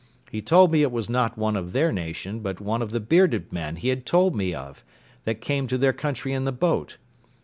[0.31, 3.53] He told me it was not one of their nation, but one of the bearded
[3.53, 4.83] men he had told me of,
[5.25, 6.97] that came to their country in the boat.